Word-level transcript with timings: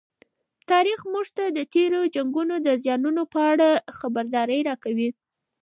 تاریخ 0.71 0.99
موږ 1.11 1.27
ته 1.37 1.43
د 1.57 1.59
تېرو 1.73 1.99
جنګونو 2.15 2.55
د 2.67 2.69
زیانونو 2.83 3.23
په 3.33 3.39
اړه 3.51 3.67
خبرداری 3.97 4.59
راکوي. 4.69 5.09